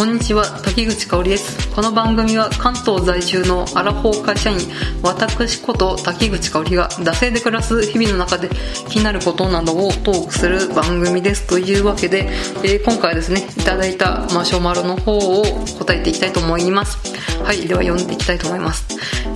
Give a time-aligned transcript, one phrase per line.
[0.00, 1.68] こんにちは滝口香織です。
[1.74, 4.58] この番組は関東在住のアラフォー会社員
[5.02, 8.48] 私こと滝口香織が惰性で暮らす日々の中で
[8.88, 11.46] 気になることなどをトークする番組です。
[11.46, 12.30] というわけで、
[12.64, 15.44] えー、今回はですねいただいたマシュマロの方を
[15.78, 16.96] 答えていきたいと思います。
[17.44, 18.86] はいでは読んでいきたいと思います、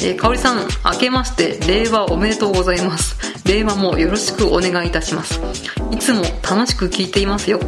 [0.00, 3.33] えー、香織さん明けまして令和おめでとうございます。
[3.44, 5.40] 令和もよろしくお願いいたします。
[5.90, 7.60] いつも楽しく聞いていますよ。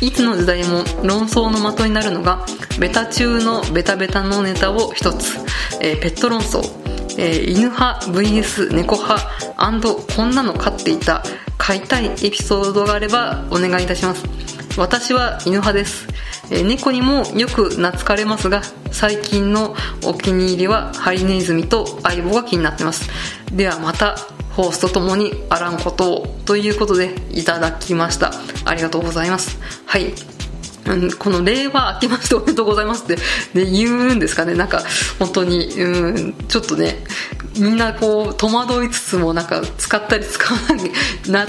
[0.00, 2.44] いつの時代も論争の的になるのが
[2.78, 5.38] ベタ中のベタベタのネタを一つ、
[5.80, 6.60] えー、ペット論争、
[7.18, 9.40] えー、犬派 VS 猫派。
[10.16, 11.22] こんなの飼っていた
[11.58, 14.24] 飼いたいエピソードがあればお願いいたします。
[14.78, 16.06] 私は犬派です、
[16.50, 19.74] えー、猫にもよく懐かれますが最近の
[20.04, 23.10] お気に入りはハリネズミと相棒が気になってます。
[23.52, 24.16] ではまた。
[24.50, 28.32] ホースとともにあらんことをということでいただきました。
[28.64, 29.58] ありがとうございます。
[29.86, 30.12] はい。
[30.86, 33.16] うん、この令和明けましておめでとうございますって
[33.54, 34.54] ね言うんですかね。
[34.54, 34.82] なんか
[35.18, 37.04] 本当に、うん、ちょっとね
[37.58, 40.90] みんなこう戸惑いつつもなんか使ったり使わない
[41.30, 41.46] な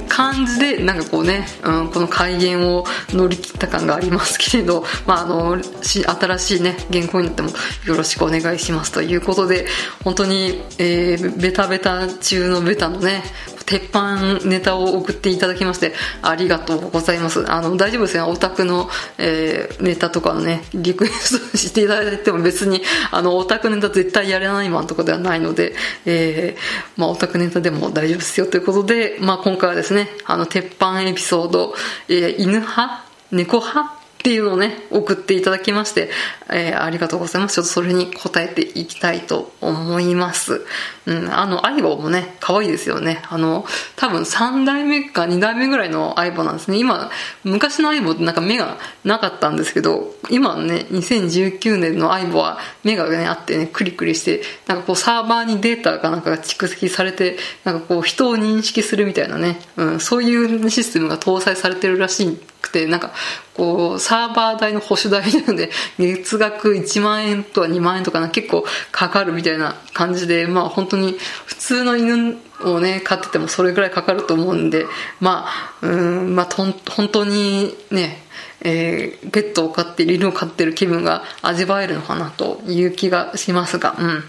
[0.00, 7.50] 感じでなんかこうね、うん、この改元を乗り切った感がありますけれど、 まあ、あの新しいね原稿になっても
[7.86, 9.66] よろしくお願いしますということで
[10.04, 13.22] 本当に、えー、ベタベタ中のベタのね
[13.72, 17.50] 鉄板ネタを送っていただきましてありがとうございます。
[17.50, 29.81] あの大丈夫ですねオタクの、えー、ネタとかのねリクエストしていただいても別にあのオタクネタ絶対やれないマンとかではないので、えー、まあ、オタクネタでも大丈夫ですよということで、まあ、今回はですね
[30.24, 31.74] あの鉄板エピソード、
[32.08, 33.04] えー、犬派？
[33.30, 34.01] 猫派？
[34.22, 36.08] っていうのをね、送っていただきまして、
[36.48, 37.56] えー、ありがとうございます。
[37.56, 40.64] ちょっとそれに答えていきたいと思います。
[41.06, 43.20] うん、あの、相棒もね、可愛いですよね。
[43.28, 46.78] あの、多分3代目か2代目ぐらいの相棒なんですね。
[46.78, 47.10] 今、
[47.42, 63.12] 昔の相棒ってなんか目がなかったんですけど、今ね、2019年の相棒は目がね、あってね、クリクリして、なんかこうサーバーにデータかなんかが蓄積されて、なんかこう人を認識するみたいなね、うん、そういうシステムが搭載されてるらしいくて、なんか、
[63.54, 74.86] こう、サーバー代の保守代なので、 月額1万円とか2万円とかな、結構かかるみたいな感じで、まあ本当に普通の犬をね、飼っててもそれぐらいかかると思うんで、
[75.20, 76.74] まあ、うん、まあ本
[77.08, 78.22] 当にね、
[78.62, 84.24] えー、ペットを飼ってる、犬を飼ってる気分が味わえるのかなという気がしますが、うん。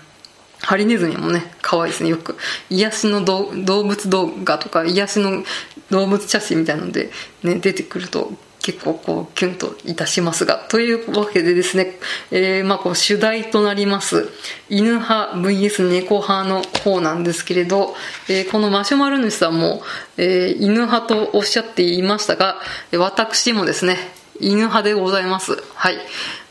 [0.64, 2.10] ハリネズミもね、可愛いですね。
[2.10, 2.38] よく、
[2.70, 5.44] 癒しの動物動画とか、癒しの
[5.94, 7.12] 動物写真みたいなので、
[7.44, 8.32] ね、出てくると、
[8.64, 10.56] 結構こう、キュンといたしますが。
[10.70, 12.00] というわけでですね、
[12.32, 14.30] えー、まあこう、主題となります、
[14.70, 17.96] 犬派 VS 猫派の方なんですけれど、
[18.28, 19.84] えー、このマシュマロ主さんも、
[20.18, 22.60] えー、犬派とおっしゃっていましたが、
[22.94, 23.98] 私もですね、
[24.40, 25.62] 犬派でございます。
[25.76, 25.98] はい。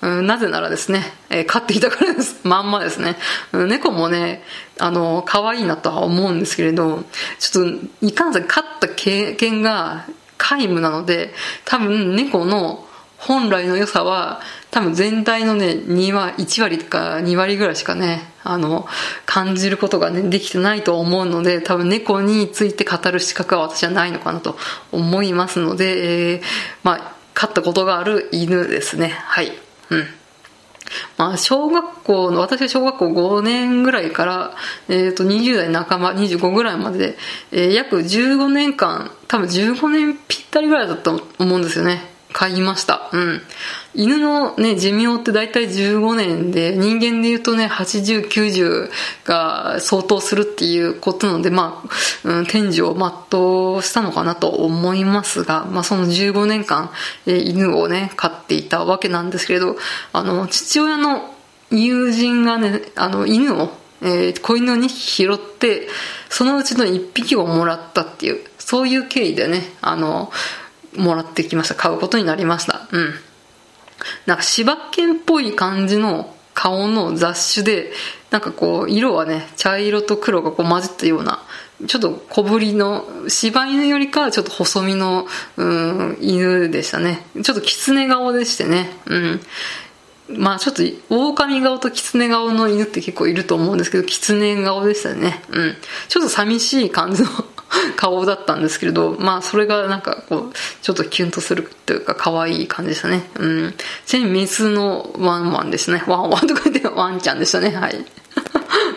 [0.03, 2.41] うん、なぜならですね、えー、飼っていたからです。
[2.47, 3.17] まんまですね。
[3.53, 4.45] うん、猫もね、
[4.79, 7.05] あの、可愛いなとは思うんですけれど、
[7.39, 10.05] ちょっと、いかんせん飼った経験が
[10.39, 11.33] 皆無なので、
[11.65, 14.41] 多分猫の本来の良さは、
[14.73, 18.87] 多分全体のね、2割、1割か2割ぐらいしかね、あの、
[19.27, 24.57] 感じることがね、できてないと思うので、多分猫について語る資格は私はないのかなと
[24.91, 26.43] 思いますので、えー、
[26.83, 29.09] まあ、飼ったことがある犬ですね。
[29.09, 29.53] はい。
[29.91, 30.07] うん。
[31.17, 34.57] まあ、小学校の、私は小学校5年ぐらいから、
[34.89, 37.17] えっ、ー、と、20代半ば、25ぐらいまで、
[37.51, 42.12] えー、約15年間、多分15年ぴったりぐらいだったと思うんですよね。
[42.33, 43.11] 買いました。
[43.13, 43.43] うん。
[43.95, 48.91] 犬のね、寿命って大体15年で、人間で言うとね、80、90
[49.25, 51.83] が相当するっていうことなので、ま
[52.25, 56.91] あ、うん、天寿を全うしたのかなと思いますが、まあその15年間、
[57.27, 59.77] え、犬をね、飼っていたわけなんですけれど、
[60.13, 61.35] あの、父親の
[61.71, 63.71] 友人がね、あの、犬を、
[64.03, 65.89] えー、子犬を2匹拾って、
[66.29, 70.33] そのうちの1匹をもらったっていう、そういう経緯でね、あの、
[70.97, 71.75] もらってきました。
[71.75, 72.87] 買うことになりました。
[72.91, 73.15] うん。
[74.27, 77.93] なんか柴犬っぽい感じの顔の雑種で、
[78.31, 81.43] なんかこう、色はね、茶色と黒がこう混じったような、
[81.87, 87.27] ちょっと小ぶりの、柴犬よりかはちょっと細身の、うん、犬でしたね。
[87.43, 88.91] ちょっと狐顔でしてね。
[89.07, 89.41] うん。
[90.29, 95.43] まあちょっと、狼顔と狐顔の犬って結構いると思うんですけど、狐顔でしたね。
[95.51, 95.77] うん。
[96.09, 97.29] ちょっと寂しい感じの
[97.97, 103.29] 顔だったんですけれど、まあそれがなんかこう、ちょっとキュンとするというか可愛い感じでしたね。
[103.39, 103.75] うん。
[104.07, 106.03] ちなみにメスのワンワンですね。
[106.07, 107.71] ワンワンとか言って ワンちゃんでしたね。
[107.71, 108.05] はい。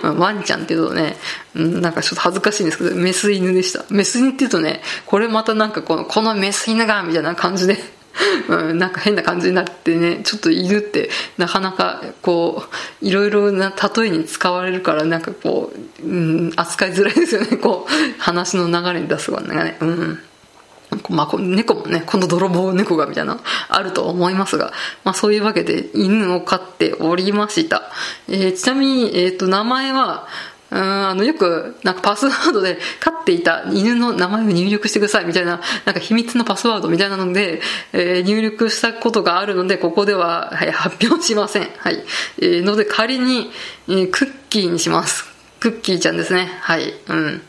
[0.18, 1.18] ワンちゃんって言うとね、
[1.54, 3.86] なんかちょっと恥ずかしいんですけど、メス犬でした。
[3.89, 7.94] メス犬って言うとね、これまたなんかこの、このメス犬が、みたいな感じで
[8.48, 12.64] うん、なんか変な感じになってねちょっと犬ってなかなかこ
[13.02, 15.72] ういろいろな例えに使われるからなんかこ
[16.04, 16.16] う、う
[16.48, 17.58] ん、扱いづらいですよね。
[17.58, 19.78] こう話の流れに出すのがね。
[19.80, 20.20] うん。
[21.10, 24.72] まあ、猫もね、この泥棒猫がみたいなあると思いますが、
[25.04, 27.92] まあそういうわけで犬を飼っておりました。
[28.30, 30.28] えー、ちなみに、えっ、ー、と、名前は、
[30.72, 37.62] うんあの、よく、なんかパスワードで飼っていた犬の名前を入力してくださいみたいな、なんか秘密のパスワードみたいなので、
[37.94, 41.70] えー、入力したことがあるので、ここでは、はい、発表しません。
[41.78, 42.04] はい。
[42.40, 43.52] えー、ので仮に、
[43.88, 45.26] えー、クッキーにします。
[45.60, 46.50] クッキーちゃんですね。
[46.62, 46.94] はい。
[47.08, 47.42] うん。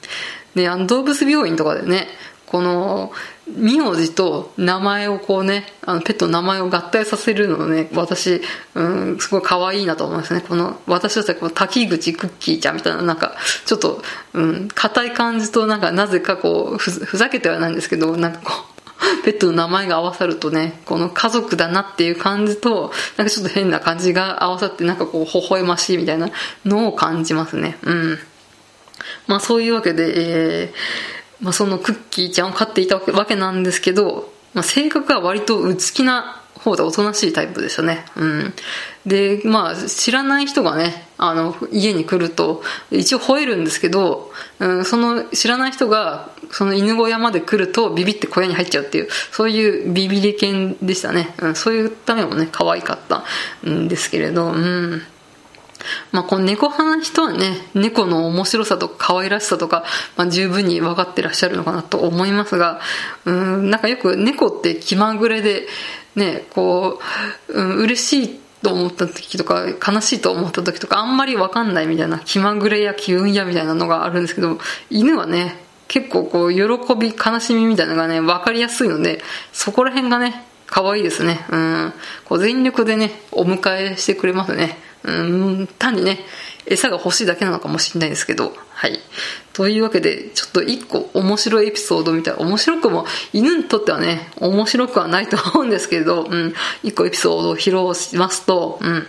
[0.54, 2.08] で、あの、動物病院とかでね、
[2.46, 3.12] この、
[3.46, 8.42] 名字と名前をこうね、あのペットの名前を合体させるのね、私、
[8.74, 10.40] うん、すごい可愛いなと思いますね。
[10.40, 14.02] この、私たちはこの滝口クッキーちゃんみたいな、なんか、ちょっと、
[14.34, 18.76] うん、硬い感じとなんか、なぜかこうふ、ふざけてはないんですけど、なんかこう、
[19.24, 26.30] ペットの名前が合わさるとね、この家族だなっていう感じと、なんかちょっと変な感じが合わさって、なんかこう、微笑ましいみたいな
[26.64, 27.78] のを感じますね。
[27.82, 28.18] うん。
[29.26, 30.72] まあそういうわけで、えー、
[31.40, 38.04] まあ、そのクッキーちゃんを飼っていたわけなんですけど、まあ、性格は割と内気な方でおとなしいタイプでしたね。
[38.16, 38.54] うん。
[39.04, 51.34] で、まあ、知らない人がね、あの、家に来ると、一応吠えるんですけど、うん、その知らない人が、その犬小屋まで来るとビビって小屋に入っちゃうっていう、そういうビビり犬でしたね。
[51.38, 53.24] うん、そういうためもね、可愛かった
[53.68, 55.02] んですけれど、うん。
[56.12, 59.84] まあ、この猫派の人はね、猫の面白さとか可愛らしさとか、
[60.16, 62.80] まあ、十分に分かってらっしゃるのかなと思いますが、
[63.24, 65.66] うん、なんかよく猫って気まぐれで、
[66.14, 67.00] ね、こ
[67.48, 74.58] う、うん、嬉しいと思った時とか、悲しいと思った時とか、あんまり分かんないみたいな、気まぐれや気運やみたいなのがあるんですけど、
[74.90, 76.62] 犬はね、結構こう、喜
[76.96, 79.22] び、悲しみみたいなのがね、分かりやすいので、
[79.52, 81.46] そこら辺がね、可愛いですね。
[81.50, 81.92] うん。
[82.24, 84.78] こう全力でね、お迎えしてくれますね。
[85.04, 86.20] うん、単にね、
[86.66, 88.98] 餌が欲しいだけなのかもしれないですけど、はい。
[89.52, 99.06] というわけで、ちょっと一個面白いエピソードみたい、面白くも、犬にとってはね、面白くはないと思うんですけど、うん、一個エピソードを披露しますと、うん。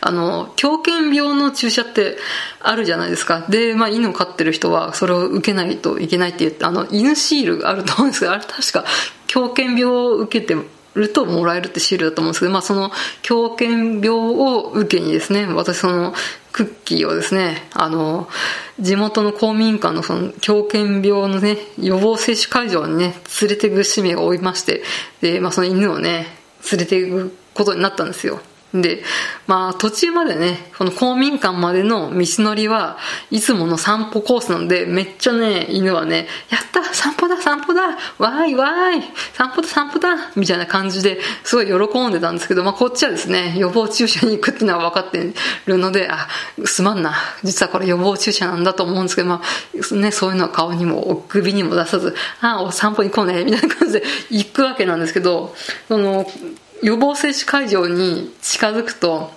[0.00, 2.18] あの、狂犬病の注射って
[2.60, 3.44] あるじゃないですか。
[3.48, 8.84] で、まあ、犬を飼ってる人はそれを受けないといけないって言って、あの、犬シールがあると思うんですけど、あれ確か
[9.26, 10.54] 狂犬病を受けて
[10.94, 12.90] るともらえるってシールだと思うんですけど、まあその
[13.22, 16.14] 狂犬病を受けにですね、私その
[16.52, 18.28] クッキーをですね、あの、
[18.78, 24.82] 地元の公民館のその狂犬病のね、予防接種会場にね、連れていく使命が負いまして、
[25.20, 26.26] で、まあその犬をね、
[26.70, 28.40] 連れていくことになったんですよ。
[28.74, 29.02] で、
[29.46, 32.96] まあ途中までね、この公民館までの道のりは
[33.30, 39.02] いつもの散歩コースなので、めっちゃね、犬はね、やった散歩だ散歩だわーいわーい
[39.34, 45.32] 散歩だ散歩だみたいな感じですごい喜んでたんですけど、まあこっちはですね、予防注射に行くっていうのは分かって
[45.66, 46.28] るので、あ、
[46.64, 47.14] すまんな。
[47.42, 55.54] 実はこれ予防注射なんだと思うんですけど、まあね、そういうのは顔にも首にも出さず、あ、お散歩行こうね、みたいな感じで行くわけなんですけど、
[55.88, 56.26] その、
[56.82, 59.30] 予防接種会場に近づくと、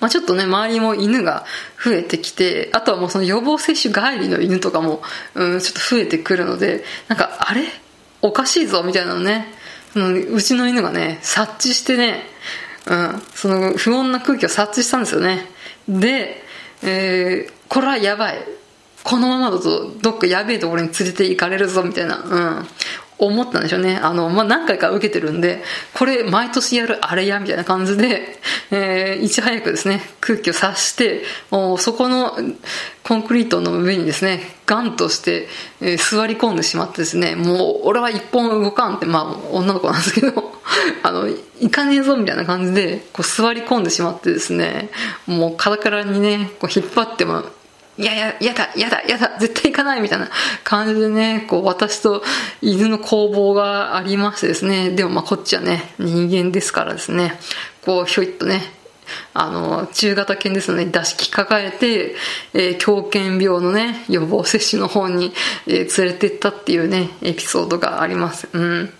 [0.00, 1.44] まあ、ちょっとね、周りも犬が
[1.84, 5.02] 増えてきて、あとはもうその予防接種帰りの犬とかも、
[5.34, 7.62] うん、ちょっと増えてくるので、なんか、あれ？
[8.22, 9.46] おかしいぞみたいなのね、
[9.92, 12.22] そのうちの犬がね、察知してね、
[12.86, 15.46] うん、その不穏な空気を察知したんですよね。
[15.88, 16.42] で、
[16.82, 18.38] えー、これはやばい。
[19.02, 22.66] このままだとどっかやべえところに連れて行かれるぞみたいな、うん、
[23.18, 23.96] 思ったんでしょうね。
[23.96, 25.62] あの、まあ、何回か受けてるんで、
[25.94, 28.38] これ毎年やるあれや、みたいな感じで、
[28.70, 32.36] えー、いち早くですね、空気を察して、もうそこの
[33.04, 35.48] コンクリートの上にですね、ガンとして、
[35.80, 40.52] えー、座り込んでしまってですね、もう俺は一本動かんって、まあ女の子なんですけど、
[41.02, 41.28] あの、
[41.60, 44.90] 行かねえぞみたいな感じで、こう座り込んでしまってですね、
[45.26, 47.44] もうカラカラにね、こう引っ張っても、
[47.96, 50.28] いやいや、やだ、やだ、やだ、絶対行かないみたいな
[50.64, 52.22] 感じでね、こう私と
[52.60, 57.38] 犬の攻防がありましてですね、でもまあこっちはね、人間ですからですね、
[57.84, 58.62] こうひょいっとね、
[59.32, 62.16] あの、中型犬ですので、出しき抱えて、
[62.52, 65.32] えー、狂犬病のね、予防接種の方に、
[65.66, 68.48] えー、連れてったっていうね、エピソードがあります。
[68.52, 68.92] うん。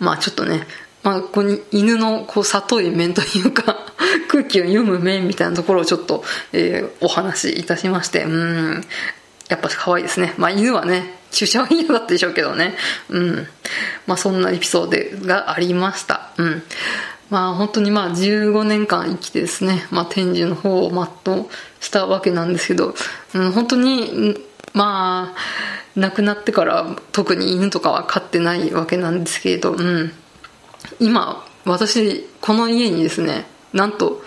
[0.00, 0.66] まあちょっとね、
[1.02, 3.81] まあ、ここに犬のこう里い面というか
[4.28, 8.84] 空気を読む面みたいなところをちょっと、えー、お話しいたしまして、うん、
[9.48, 10.34] やっぱ可愛いですね。
[10.36, 12.74] まあ犬はね、注射は嫌だったでしょうけどね。
[13.08, 13.46] うん。
[14.06, 16.30] まあそんなエピソードがありました。
[16.36, 16.62] うん。
[17.30, 21.46] まあ本当にまあ15年間生きてですね、まあ展示の方を全う
[21.80, 22.94] したわけなんですけど、
[23.34, 24.36] うん、本当に、
[24.74, 25.38] まあ、
[25.96, 30.12] 亡くなってから特に犬とかは飼ってないわけなんですけれど、うん。
[30.98, 34.22] 今私この家にですねなんと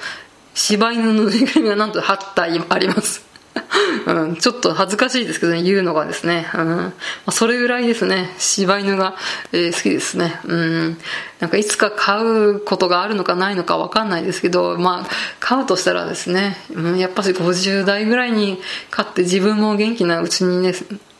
[0.53, 3.25] 柴犬のぬいぐるみがなんと8体あります
[4.07, 6.49] うん、ちょっと恥ずかしいですけどね、言うのがですね。
[6.53, 6.93] うんま
[7.27, 9.15] あ、それぐらいですね、柴犬が、
[9.51, 10.39] えー、好きですね。
[10.45, 10.97] うん。
[11.39, 15.09] なんかいつか飼うことがあるのかないのかわかんないですけど、まあ、
[15.39, 18.59] 飼うとしたらですね、うん、やっぱし50代ぐらいに
[18.91, 20.73] 飼って自分も元気なうちにね、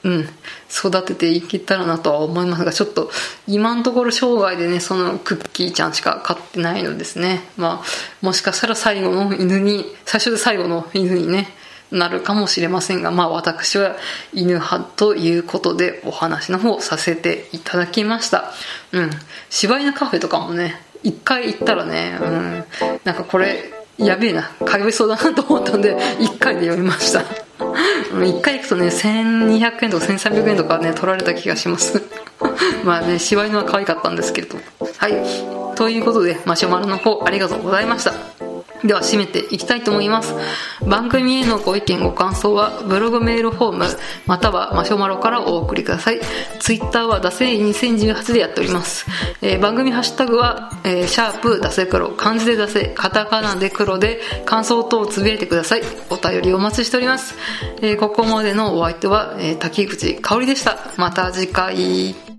[0.06, 0.30] うん、
[0.70, 3.10] 育てていけたらなとは思いますが、ちょっと
[3.48, 7.42] 今のところ生涯でね、そのクッキーちゃんしか飼ってないのですね。
[7.58, 7.86] まあ、
[8.22, 11.50] もしかしたら最後の犬に、最初で最後の犬にね、
[11.92, 13.96] なるかもしれませんが、まあ私は
[14.32, 18.54] 犬派ということでお話の方させていただきました。
[18.92, 19.10] うん。
[19.50, 22.66] 柴犬カフェとかもね、一回行ったらね、うん、
[23.04, 27.24] なんかこれ、やべえな、通いそうだなと思ったんで、一回で読みました。
[28.24, 32.02] 一回行くとね、1200円とか1300円とかね、取られた気がします。
[32.84, 34.58] まあね、柴犬は可愛かったんですけれど。
[34.98, 35.76] はい。
[35.76, 38.35] ということで、マシュマロの方ありがとうございました。
[38.88, 40.36] では締めていきたいと思います。
[40.86, 43.86] 番組へのご意見ご感想はブログメールフォーム
[44.26, 46.20] またはマシュマロからお送りください。
[46.60, 49.06] ツイッターはダセイ2018でやっております。
[49.42, 55.82] えー、番組ハッシュタグは、えー、シャープダセ黒漢字でダセカタカナで黒で感想等をつぶやいてください。
[56.10, 57.36] お便りお待ちしております。
[57.82, 60.78] えー、ここまでのお相手は、えー、滝口香織でした。
[60.98, 62.35] また次回。